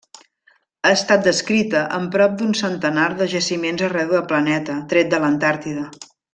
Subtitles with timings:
[0.89, 5.89] Ha estat descrita en prop d'un centenar de jaciments d'arreu del planeta, tret de l'Antàrtida.